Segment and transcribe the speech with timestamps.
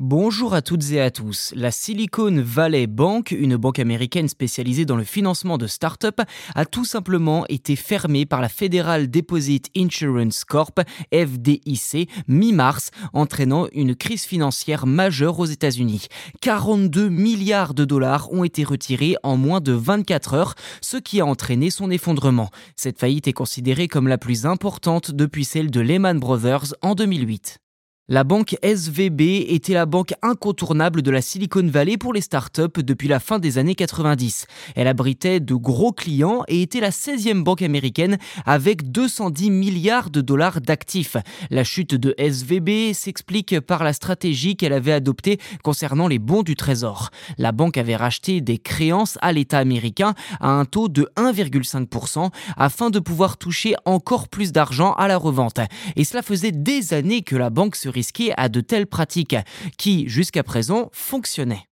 [0.00, 1.52] Bonjour à toutes et à tous.
[1.56, 6.20] La Silicon Valley Bank, une banque américaine spécialisée dans le financement de start-up,
[6.54, 10.78] a tout simplement été fermée par la Federal Deposit Insurance Corp,
[11.12, 16.06] FDIC, mi-mars, entraînant une crise financière majeure aux États-Unis.
[16.42, 21.26] 42 milliards de dollars ont été retirés en moins de 24 heures, ce qui a
[21.26, 22.50] entraîné son effondrement.
[22.76, 27.58] Cette faillite est considérée comme la plus importante depuis celle de Lehman Brothers en 2008.
[28.10, 33.06] La banque SVB était la banque incontournable de la Silicon Valley pour les startups depuis
[33.06, 34.46] la fin des années 90.
[34.76, 40.22] Elle abritait de gros clients et était la 16e banque américaine avec 210 milliards de
[40.22, 41.18] dollars d'actifs.
[41.50, 46.56] La chute de SVB s'explique par la stratégie qu'elle avait adoptée concernant les bons du
[46.56, 47.10] Trésor.
[47.36, 52.88] La banque avait racheté des créances à l'État américain à un taux de 1,5% afin
[52.88, 55.60] de pouvoir toucher encore plus d'argent à la revente.
[55.96, 59.36] Et cela faisait des années que la banque se risqué à de telles pratiques
[59.76, 61.67] qui, jusqu'à présent, fonctionnaient.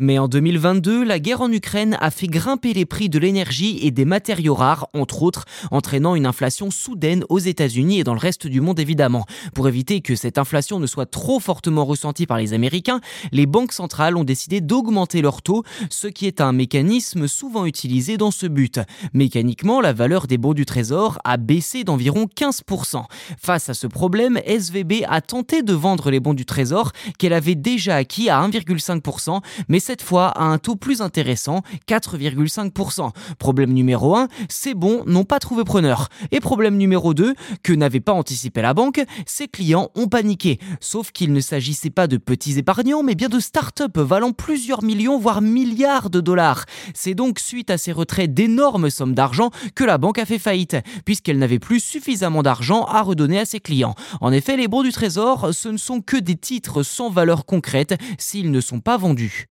[0.00, 3.90] Mais en 2022, la guerre en Ukraine a fait grimper les prix de l'énergie et
[3.90, 8.46] des matériaux rares, entre autres, entraînant une inflation soudaine aux États-Unis et dans le reste
[8.46, 9.26] du monde évidemment.
[9.54, 13.00] Pour éviter que cette inflation ne soit trop fortement ressentie par les Américains,
[13.32, 18.16] les banques centrales ont décidé d'augmenter leurs taux, ce qui est un mécanisme souvent utilisé
[18.16, 18.78] dans ce but.
[19.14, 23.02] Mécaniquement, la valeur des bons du trésor a baissé d'environ 15%.
[23.36, 27.56] Face à ce problème, SVB a tenté de vendre les bons du trésor qu'elle avait
[27.56, 33.10] déjà acquis à 1,5%, mais cette fois à un taux plus intéressant, 4,5%.
[33.38, 36.10] Problème numéro 1, ces bons n'ont pas trouvé preneur.
[36.30, 40.58] Et problème numéro 2, que n'avait pas anticipé la banque, ses clients ont paniqué.
[40.80, 45.18] Sauf qu'il ne s'agissait pas de petits épargnants, mais bien de start-up valant plusieurs millions,
[45.18, 46.66] voire milliards de dollars.
[46.92, 50.76] C'est donc suite à ces retraits d'énormes sommes d'argent que la banque a fait faillite,
[51.06, 53.94] puisqu'elle n'avait plus suffisamment d'argent à redonner à ses clients.
[54.20, 57.94] En effet, les bons du trésor, ce ne sont que des titres sans valeur concrète
[58.18, 59.46] s'ils ne sont pas vendus.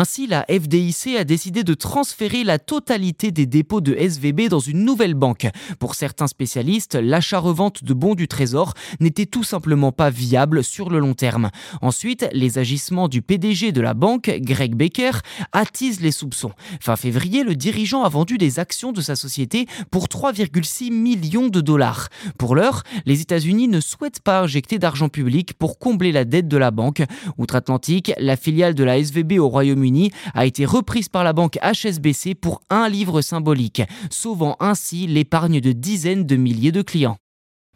[0.00, 4.84] Ainsi, la FDIC a décidé de transférer la totalité des dépôts de SVB dans une
[4.84, 5.48] nouvelle banque.
[5.80, 11.00] Pour certains spécialistes, l'achat-revente de bons du Trésor n'était tout simplement pas viable sur le
[11.00, 11.50] long terme.
[11.82, 15.18] Ensuite, les agissements du PDG de la banque, Greg Baker,
[15.50, 16.52] attisent les soupçons.
[16.80, 21.60] Fin février, le dirigeant a vendu des actions de sa société pour 3,6 millions de
[21.60, 22.08] dollars.
[22.38, 26.56] Pour l'heure, les États-Unis ne souhaitent pas injecter d'argent public pour combler la dette de
[26.56, 27.02] la banque.
[27.36, 29.48] Outre-Atlantique, la filiale de la SVB au
[30.34, 35.72] A été reprise par la banque HSBC pour un livre symbolique, sauvant ainsi l'épargne de
[35.72, 37.18] dizaines de milliers de clients.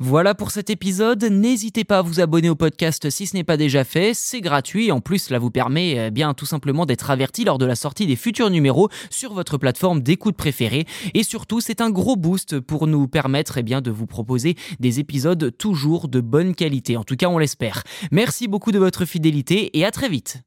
[0.05, 1.23] Voilà pour cet épisode.
[1.23, 4.15] N'hésitez pas à vous abonner au podcast si ce n'est pas déjà fait.
[4.15, 4.91] C'est gratuit.
[4.91, 8.09] En plus, cela vous permet eh bien tout simplement d'être averti lors de la sortie
[8.09, 10.87] des futurs numéros sur votre plateforme d'écoute préférée.
[11.15, 14.99] Et surtout, c'est un gros boost pour nous permettre eh bien, de vous proposer des
[14.99, 16.97] épisodes toujours de bonne qualité.
[16.97, 17.85] En tout cas, on l'espère.
[18.11, 20.43] Merci beaucoup de votre fidélité et à très vite.